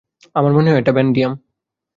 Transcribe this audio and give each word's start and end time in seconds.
আমার 0.35 0.51
মনে 0.53 0.69
হয় 0.71 0.81
এটা 0.81 0.91
ভ্যানাডিয়াম! 0.91 1.33